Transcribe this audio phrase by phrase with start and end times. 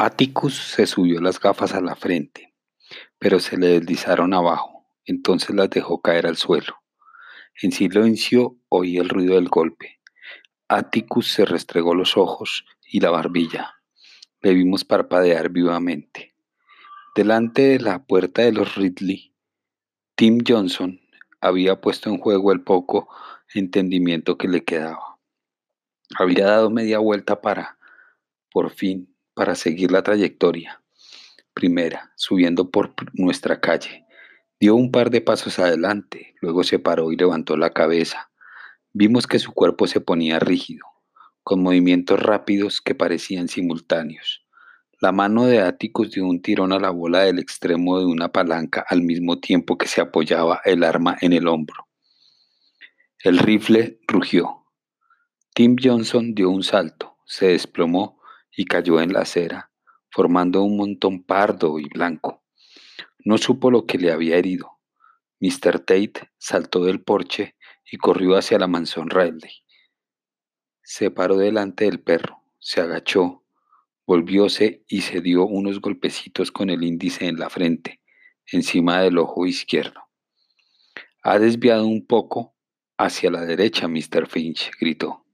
[0.00, 2.54] Atticus se subió las gafas a la frente,
[3.18, 6.76] pero se le deslizaron abajo, entonces las dejó caer al suelo.
[7.60, 9.98] En silencio oí el ruido del golpe.
[10.68, 13.74] Atticus se restregó los ojos y la barbilla.
[14.40, 16.32] Le vimos parpadear vivamente.
[17.16, 19.34] Delante de la puerta de los Ridley,
[20.14, 21.00] Tim Johnson
[21.40, 23.08] había puesto en juego el poco
[23.52, 25.18] entendimiento que le quedaba.
[26.16, 27.80] Había dado media vuelta para,
[28.52, 30.82] por fin, para seguir la trayectoria.
[31.54, 34.04] Primera, subiendo por nuestra calle.
[34.58, 38.32] Dio un par de pasos adelante, luego se paró y levantó la cabeza.
[38.92, 40.84] Vimos que su cuerpo se ponía rígido,
[41.44, 44.44] con movimientos rápidos que parecían simultáneos.
[45.00, 48.84] La mano de Atticus dio un tirón a la bola del extremo de una palanca
[48.88, 51.86] al mismo tiempo que se apoyaba el arma en el hombro.
[53.22, 54.64] El rifle rugió.
[55.54, 58.17] Tim Johnson dio un salto, se desplomó
[58.58, 59.70] y cayó en la acera,
[60.10, 62.42] formando un montón pardo y blanco.
[63.20, 64.80] No supo lo que le había herido.
[65.38, 65.78] Mr.
[65.78, 67.54] Tate saltó del porche
[67.88, 69.52] y corrió hacia la mansión Riley.
[70.82, 73.44] Se paró delante del perro, se agachó,
[74.04, 78.00] volvióse y se dio unos golpecitos con el índice en la frente,
[78.50, 80.00] encima del ojo izquierdo.
[81.22, 82.56] Ha desviado un poco
[82.96, 84.26] hacia la derecha, Mr.
[84.26, 85.24] Finch, gritó.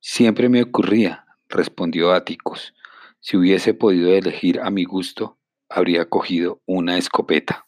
[0.00, 2.74] Siempre me ocurría, respondió Atticus.
[3.20, 7.66] Si hubiese podido elegir a mi gusto, habría cogido una escopeta.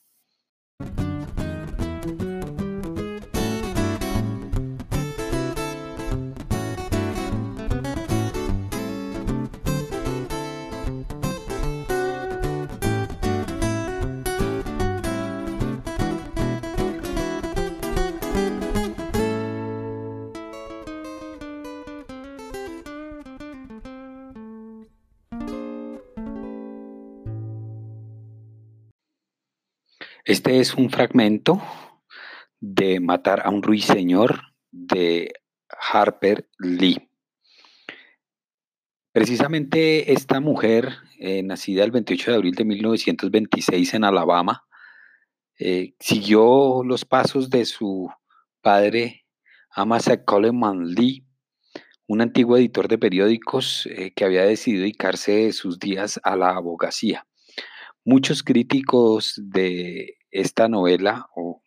[30.27, 31.63] Este es un fragmento
[32.59, 35.35] de Matar a un ruiseñor de
[35.69, 37.11] Harper Lee.
[39.13, 44.65] Precisamente esta mujer, eh, nacida el 28 de abril de 1926 en Alabama,
[45.59, 48.09] eh, siguió los pasos de su
[48.63, 49.27] padre
[49.69, 51.27] Amasa Coleman Lee,
[52.07, 57.27] un antiguo editor de periódicos eh, que había decidido dedicarse sus días a la abogacía.
[58.05, 61.63] Muchos críticos de esta novela o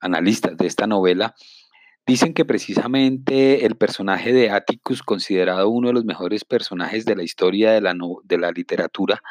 [0.00, 1.34] analistas de esta novela
[2.06, 7.22] dicen que precisamente el personaje de Atticus, considerado uno de los mejores personajes de la
[7.22, 7.94] historia de la,
[8.24, 9.22] de la literatura,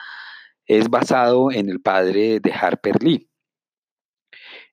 [0.65, 3.29] es basado en el padre de Harper Lee.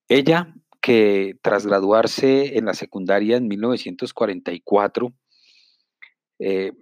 [0.09, 5.15] Ella, que tras graduarse en la secundaria en 1944,
[6.41, 6.73] eh,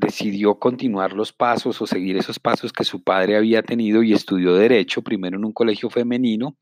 [0.00, 4.54] decidió continuar los pasos o seguir esos pasos que su padre había tenido y estudió
[4.54, 6.56] derecho, primero en un colegio femenino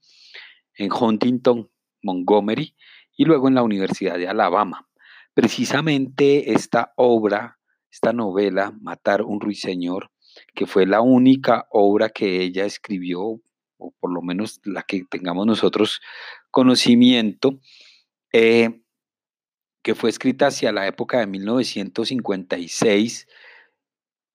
[0.74, 1.70] en Huntington,
[2.02, 2.74] Montgomery,
[3.16, 4.88] y luego en la Universidad de Alabama.
[5.34, 7.58] Precisamente esta obra,
[7.90, 10.10] esta novela, Matar un ruiseñor,
[10.54, 13.40] que fue la única obra que ella escribió,
[13.76, 16.00] o por lo menos la que tengamos nosotros
[16.50, 17.60] conocimiento,
[18.32, 18.82] eh,
[19.88, 23.26] que fue escrita hacia la época de 1956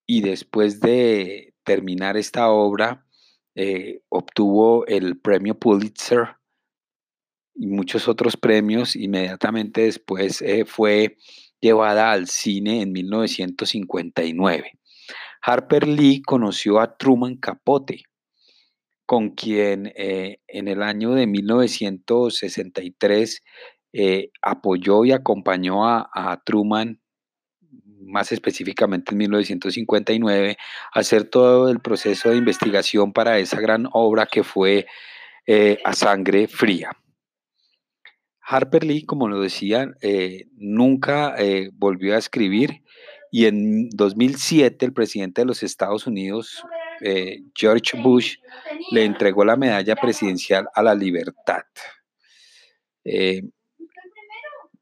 [0.07, 3.05] y después de terminar esta obra
[3.53, 6.37] eh, obtuvo el premio Pulitzer
[7.53, 8.95] y muchos otros premios.
[8.95, 11.17] Inmediatamente después eh, fue
[11.61, 14.71] llevada al cine en 1959.
[15.43, 18.05] Harper Lee conoció a Truman Capote,
[19.05, 23.43] con quien eh, en el año de 1963
[23.95, 26.99] eh, apoyó y acompañó a, Truman,
[28.01, 30.57] más específicamente en 1959,
[30.93, 34.87] a hacer todo el proceso de investigación para esa gran obra que fue
[35.45, 36.89] eh, A Sangre Fría.
[38.41, 41.35] Harper Lee, como lo decía, eh, nunca
[41.73, 42.83] volvió a escribir
[43.31, 46.63] y en 2007 el presidente de los Estados Unidos,
[47.55, 48.37] George Bush,
[48.91, 51.63] le entregó la medalla presidencial a la libertad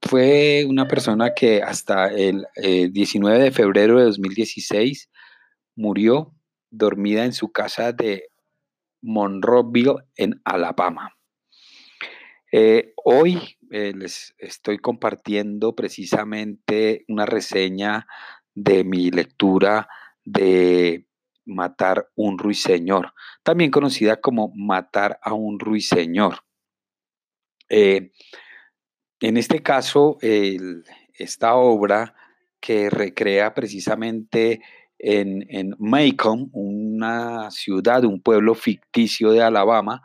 [0.01, 5.09] fue una persona que hasta el 19 eh, de febrero de 2016
[5.75, 6.33] murió
[6.71, 8.29] dormida en su casa de
[9.01, 11.15] Monroeville, en Alabama.
[12.51, 18.07] Eh, hoy eh, les estoy compartiendo precisamente una reseña
[18.53, 19.87] de mi lectura
[20.25, 21.07] de
[21.45, 23.13] Matar un ruiseñor,
[23.43, 26.43] también conocida como Matar a un ruiseñor.
[29.21, 30.17] En este caso,
[31.13, 32.15] esta obra
[32.59, 34.61] que recrea precisamente
[34.97, 40.01] en, en Macon, una ciudad, un pueblo ficticio de Alabama.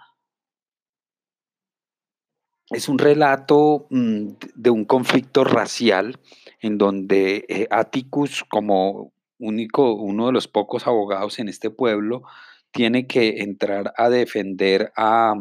[2.70, 6.18] Es un relato mm, de un conflicto racial
[6.60, 12.22] en donde eh, Atticus, como único, uno de los pocos abogados en este pueblo,
[12.70, 15.34] tiene que entrar a defender a,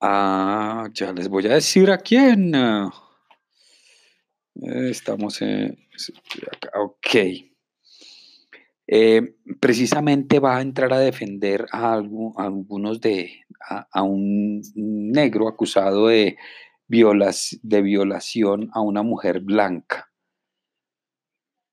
[0.00, 2.52] a ya les voy a decir a quién.
[4.54, 5.78] Estamos en...
[6.74, 7.16] Ok.
[8.90, 16.38] Eh, precisamente va a entrar a defender a, algunos de, a, un negro acusado de,
[16.88, 20.10] de violación a una mujer blanca.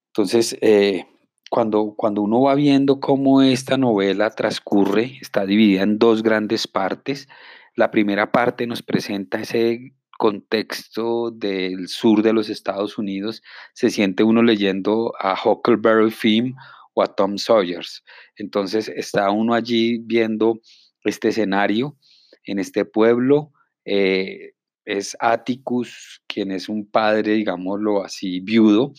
[0.09, 1.05] Entonces, eh,
[1.49, 7.29] cuando, cuando uno va viendo cómo esta novela transcurre, está dividida en dos grandes partes.
[7.75, 13.41] La primera parte nos presenta ese contexto del sur de los Estados Unidos,
[13.73, 16.55] se siente uno leyendo a Huckleberry Finn
[16.93, 18.03] o a Tom Sawyers.
[18.37, 20.61] Entonces está uno allí viendo
[21.03, 21.97] este escenario
[22.45, 23.51] en este pueblo.
[23.83, 24.53] Eh,
[24.85, 28.93] es Atticus, quien es un padre, digámoslo así, viudo,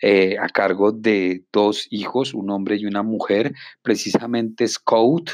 [0.00, 5.30] eh, a cargo de dos hijos, un hombre y una mujer, precisamente Scout,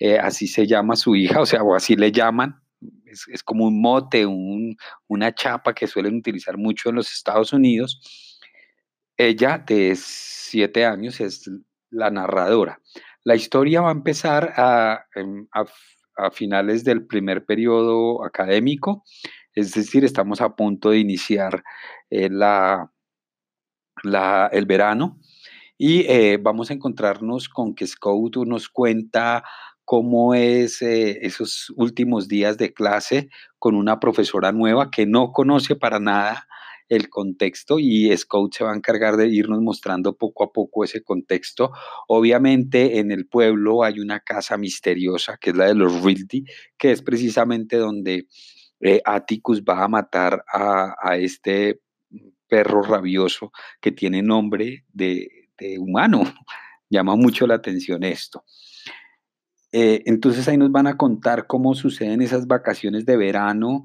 [0.00, 2.58] eh, así se llama su hija, o sea, o así le llaman,
[3.04, 8.40] es, como un mote, una chapa que suelen utilizar mucho en los Estados Unidos.
[9.18, 11.50] Ella, de siete años, es
[11.90, 12.80] la narradora.
[13.24, 15.46] La historia va a empezar a, em,
[16.32, 19.04] finales del primer periodo académico,
[19.54, 21.62] es decir, estamos a punto de iniciar
[22.08, 22.90] eh, la,
[24.52, 25.18] el verano
[25.82, 29.42] y eh, vamos a encontrarnos con que Scout nos cuenta
[29.90, 33.28] cómo es eh, esos últimos días de clase
[33.58, 36.46] con una profesora nueva que no conoce para nada
[36.88, 41.02] el contexto y Scout se va a encargar de irnos mostrando poco a poco ese
[41.02, 41.72] contexto.
[42.06, 46.44] Obviamente en el pueblo hay una casa misteriosa que es la de los Realty,
[46.78, 48.28] que es precisamente donde
[48.78, 51.80] eh, Atticus va a matar a, este
[52.46, 53.50] perro rabioso
[53.80, 55.28] que tiene nombre de
[55.80, 56.22] humano.
[56.88, 58.44] Llama mucho la atención esto.
[59.72, 63.84] Eh, entonces ahí nos van a contar cómo suceden esas vacaciones de verano,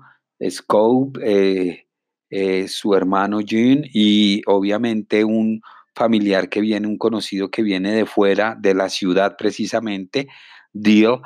[0.50, 1.88] Scope, eh,
[2.30, 5.62] eh, su hermano Jean y obviamente un
[5.94, 10.28] familiar que viene, un conocido que viene de fuera de la ciudad precisamente,
[10.74, 11.22] Deal,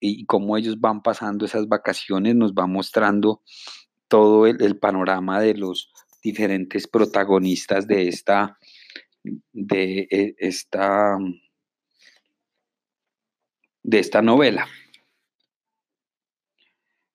[0.00, 3.42] y cómo ellos van pasando esas vacaciones, nos va mostrando
[4.08, 5.92] todo el, panorama de los
[6.22, 8.58] diferentes protagonistas de esta,
[9.52, 11.16] de esta
[13.90, 14.68] de esta novela.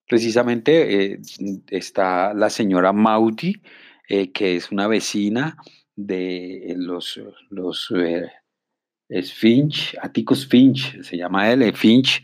[0.07, 1.19] Precisamente eh,
[1.69, 3.62] está la señora Maudi,
[4.07, 5.57] eh, que es una vecina
[5.95, 7.19] de los,
[7.50, 8.30] los eh,
[9.24, 12.22] Finch, Atticus Finch, se llama él, Finch,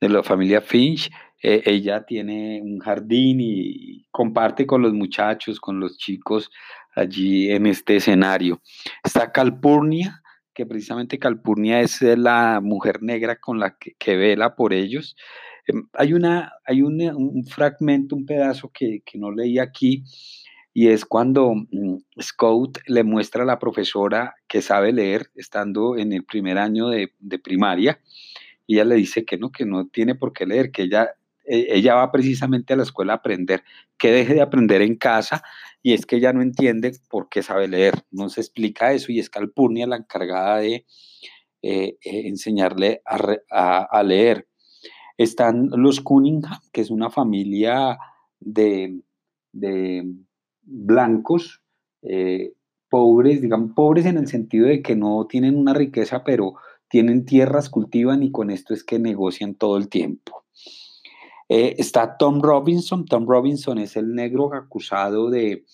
[0.00, 1.08] de la familia Finch.
[1.40, 6.50] ella tiene un jardín y comparte con los muchachos, con los chicos
[6.94, 8.60] allí en este escenario.
[9.04, 10.22] Está Calpurnia,
[10.54, 15.16] que precisamente Calpurnia es eh, la mujer negra con la que, vela por ellos.
[15.66, 20.04] Em, hay, una, hay un, fragmento, un pedazo que, no leí aquí,
[20.74, 26.12] y es cuando mm, Scout le muestra a la profesora que sabe leer, estando en
[26.12, 28.00] el primer año de, de primaria,
[28.66, 31.94] y ella le dice que no, que no tiene por qué leer, que ella ella
[31.94, 33.62] va precisamente a la escuela a aprender,
[33.98, 35.42] que deje de aprender en casa
[35.82, 39.18] y es que ella no entiende por qué sabe leer, no se explica eso y
[39.18, 40.86] es Calpurnia la encargada de
[41.64, 44.48] eh, eh, enseñarle a, leer.
[45.16, 47.98] Están los Cunningham, que es una familia
[48.40, 49.00] de,
[50.62, 51.62] blancos,
[52.02, 52.54] eh,
[52.88, 56.54] pobres, digamos, pobres en el sentido de que no tienen una riqueza, pero
[56.88, 60.41] tienen tierras, cultivan y con esto es que negocian todo el tiempo.
[61.54, 63.04] Eh, está Tom Robinson.
[63.04, 65.66] Tom Robinson es el negro acusado de,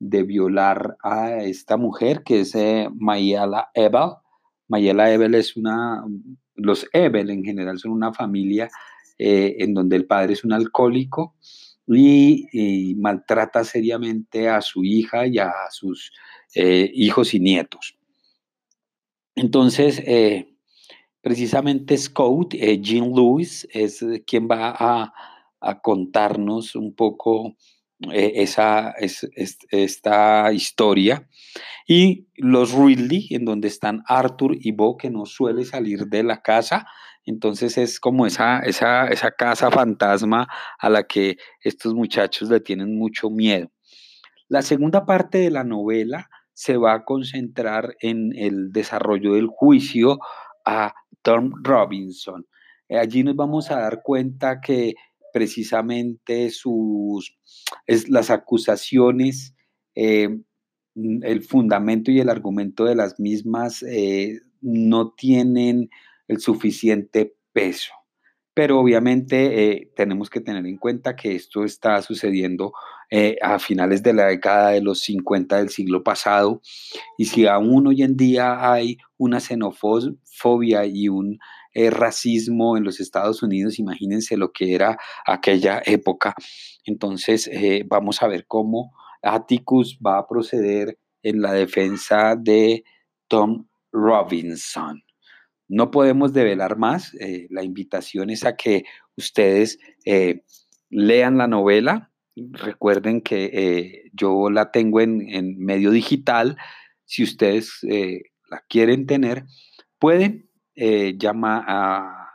[0.00, 4.14] violar a esta mujer, que es eh, Mayala Ebel.
[4.66, 6.04] Mayala Ebel es una,
[6.56, 8.68] los Ebel en general son una familia
[9.16, 11.36] eh, en donde el padre es un alcohólico
[11.86, 16.10] y, maltrata seriamente a su hija y a sus
[16.52, 17.96] hijos y nietos.
[19.36, 20.02] Entonces,
[21.22, 25.14] precisamente Scout, eh, Jean Lewis, es eh, quien va a,
[25.80, 27.54] contarnos un poco
[28.12, 28.94] eh, esa,
[29.70, 31.28] esta historia.
[31.86, 36.42] Y los Ridley, en donde están Arthur y Bo, que no suele salir de la
[36.42, 36.84] casa.
[37.24, 40.48] Entonces es como esa, esa, esa casa fantasma
[40.80, 43.70] a la que estos muchachos le tienen mucho miedo.
[44.48, 50.18] La segunda parte de la novela se va a concentrar en el desarrollo del juicio
[50.64, 52.46] a Tom Robinson.
[52.88, 54.94] Eh, allí nos vamos a dar cuenta que
[55.32, 57.36] precisamente sus,
[57.86, 59.54] es, las acusaciones,
[59.94, 60.28] eh,
[60.94, 65.88] el fundamento y el argumento de las mismas eh, no tienen
[66.28, 67.92] el suficiente peso.
[68.54, 72.72] Pero obviamente eh, tenemos que tener en cuenta que esto está sucediendo
[73.10, 76.60] eh, a finales de la década de los 50 del siglo pasado
[77.16, 81.38] y si aún hoy en día hay una xenofobia y un
[81.74, 86.34] eh, racismo en los Estados Unidos, imagínense lo que era aquella época.
[86.84, 87.50] Entonces
[87.86, 88.92] vamos a ver cómo
[89.22, 92.84] Atticus va a proceder en la defensa de
[93.28, 95.02] Tom Robinson.
[95.72, 97.14] No podemos develar más.
[97.14, 98.84] Eh, la invitación es a que
[99.16, 100.42] ustedes eh,
[100.90, 102.10] lean la novela.
[102.36, 106.58] Recuerden que eh, yo la tengo en, medio digital.
[107.06, 109.46] Si ustedes la quieren tener,
[109.98, 112.28] pueden llama a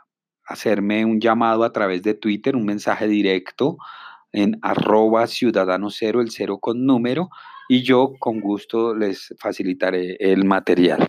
[0.43, 3.77] hacerme un llamado a través de Twitter, un mensaje directo
[4.31, 7.29] en arroba ciudadano cero, el cero con número,
[7.69, 11.07] y yo con gusto les facilitaré el material.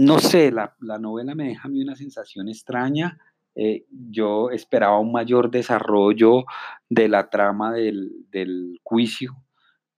[0.00, 3.18] No sé, la, novela me deja a mí una sensación extraña.
[3.56, 6.44] Eh, yo esperaba un mayor desarrollo
[6.88, 9.42] de la trama del, juicio,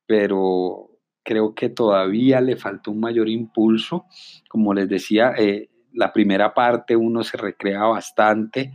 [0.07, 0.89] pero
[1.23, 4.07] creo que todavía le falta un mayor impulso.
[4.49, 8.73] Como les decía, eh, la primera parte uno se recrea bastante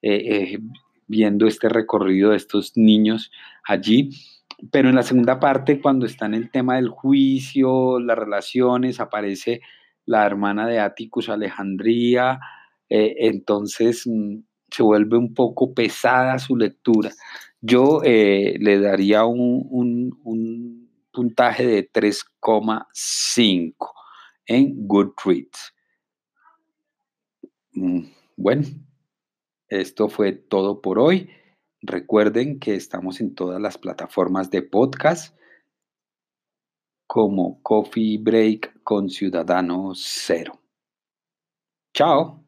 [0.00, 0.60] eh,
[1.08, 3.32] viendo este recorrido de estos niños
[3.64, 4.10] allí,
[4.70, 9.60] pero en la segunda parte, cuando está en el tema del juicio, las relaciones, aparece
[10.08, 12.40] la hermana de Atticus, Alejandría,
[12.88, 14.38] eh, entonces mm,
[14.70, 17.10] se vuelve un poco pesada su lectura.
[17.60, 20.16] Yo eh, le daría un,
[21.12, 23.74] puntaje de 3,5
[24.46, 25.74] en Goodreads.
[27.72, 28.04] Mm,
[28.36, 28.62] bueno,
[29.68, 31.28] esto fue todo por hoy.
[31.82, 35.36] Recuerden que estamos en todas las plataformas de podcast
[37.08, 40.60] como Coffee Break con Ciudadano Cero.
[41.92, 42.47] Chao.